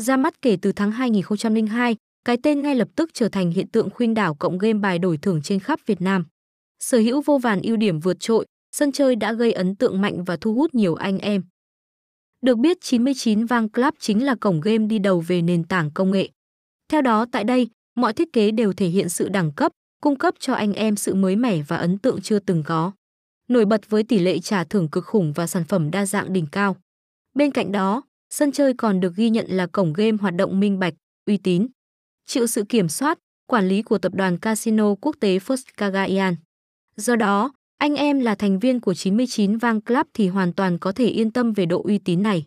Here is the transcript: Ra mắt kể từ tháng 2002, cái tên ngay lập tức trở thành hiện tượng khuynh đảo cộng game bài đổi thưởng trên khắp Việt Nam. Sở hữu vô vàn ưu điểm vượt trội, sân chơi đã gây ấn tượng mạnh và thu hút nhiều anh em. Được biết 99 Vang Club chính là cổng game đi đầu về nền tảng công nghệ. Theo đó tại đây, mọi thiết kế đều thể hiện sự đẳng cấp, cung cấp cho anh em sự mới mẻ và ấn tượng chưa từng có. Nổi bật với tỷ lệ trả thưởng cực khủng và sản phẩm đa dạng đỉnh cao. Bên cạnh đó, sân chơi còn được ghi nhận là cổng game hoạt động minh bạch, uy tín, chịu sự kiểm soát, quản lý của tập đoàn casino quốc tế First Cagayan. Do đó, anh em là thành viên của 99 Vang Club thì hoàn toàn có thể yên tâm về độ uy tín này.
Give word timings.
Ra 0.00 0.16
mắt 0.16 0.42
kể 0.42 0.56
từ 0.62 0.72
tháng 0.72 0.92
2002, 0.92 1.96
cái 2.24 2.36
tên 2.42 2.62
ngay 2.62 2.74
lập 2.74 2.88
tức 2.96 3.10
trở 3.14 3.28
thành 3.28 3.50
hiện 3.50 3.68
tượng 3.68 3.90
khuynh 3.90 4.14
đảo 4.14 4.34
cộng 4.34 4.58
game 4.58 4.78
bài 4.78 4.98
đổi 4.98 5.16
thưởng 5.16 5.42
trên 5.42 5.60
khắp 5.60 5.80
Việt 5.86 6.00
Nam. 6.00 6.24
Sở 6.78 6.98
hữu 6.98 7.22
vô 7.22 7.38
vàn 7.38 7.62
ưu 7.62 7.76
điểm 7.76 8.00
vượt 8.00 8.16
trội, 8.20 8.46
sân 8.72 8.92
chơi 8.92 9.16
đã 9.16 9.32
gây 9.32 9.52
ấn 9.52 9.74
tượng 9.74 10.00
mạnh 10.00 10.24
và 10.24 10.36
thu 10.36 10.54
hút 10.54 10.74
nhiều 10.74 10.94
anh 10.94 11.18
em. 11.18 11.42
Được 12.42 12.58
biết 12.58 12.76
99 12.80 13.44
Vang 13.46 13.68
Club 13.68 13.94
chính 13.98 14.24
là 14.24 14.34
cổng 14.34 14.60
game 14.60 14.86
đi 14.86 14.98
đầu 14.98 15.20
về 15.20 15.42
nền 15.42 15.64
tảng 15.64 15.90
công 15.90 16.10
nghệ. 16.10 16.28
Theo 16.88 17.02
đó 17.02 17.26
tại 17.32 17.44
đây, 17.44 17.68
mọi 17.96 18.12
thiết 18.12 18.32
kế 18.32 18.50
đều 18.50 18.72
thể 18.72 18.86
hiện 18.86 19.08
sự 19.08 19.28
đẳng 19.28 19.52
cấp, 19.52 19.72
cung 20.02 20.16
cấp 20.16 20.34
cho 20.38 20.54
anh 20.54 20.72
em 20.72 20.96
sự 20.96 21.14
mới 21.14 21.36
mẻ 21.36 21.62
và 21.62 21.76
ấn 21.76 21.98
tượng 21.98 22.20
chưa 22.22 22.38
từng 22.38 22.62
có. 22.66 22.92
Nổi 23.48 23.64
bật 23.64 23.90
với 23.90 24.02
tỷ 24.02 24.18
lệ 24.18 24.38
trả 24.38 24.64
thưởng 24.64 24.88
cực 24.88 25.04
khủng 25.04 25.32
và 25.32 25.46
sản 25.46 25.64
phẩm 25.64 25.90
đa 25.90 26.06
dạng 26.06 26.32
đỉnh 26.32 26.46
cao. 26.52 26.76
Bên 27.34 27.50
cạnh 27.50 27.72
đó, 27.72 28.02
sân 28.30 28.52
chơi 28.52 28.74
còn 28.74 29.00
được 29.00 29.16
ghi 29.16 29.30
nhận 29.30 29.46
là 29.48 29.66
cổng 29.66 29.92
game 29.92 30.16
hoạt 30.20 30.34
động 30.34 30.60
minh 30.60 30.78
bạch, 30.78 30.94
uy 31.26 31.36
tín, 31.36 31.66
chịu 32.26 32.46
sự 32.46 32.64
kiểm 32.68 32.88
soát, 32.88 33.18
quản 33.46 33.68
lý 33.68 33.82
của 33.82 33.98
tập 33.98 34.14
đoàn 34.14 34.38
casino 34.38 34.94
quốc 34.94 35.16
tế 35.20 35.38
First 35.38 35.64
Cagayan. 35.76 36.36
Do 36.96 37.16
đó, 37.16 37.52
anh 37.78 37.94
em 37.94 38.20
là 38.20 38.34
thành 38.34 38.58
viên 38.58 38.80
của 38.80 38.94
99 38.94 39.58
Vang 39.58 39.80
Club 39.80 40.06
thì 40.14 40.28
hoàn 40.28 40.52
toàn 40.52 40.78
có 40.78 40.92
thể 40.92 41.06
yên 41.06 41.30
tâm 41.30 41.52
về 41.52 41.66
độ 41.66 41.82
uy 41.82 41.98
tín 41.98 42.22
này. 42.22 42.46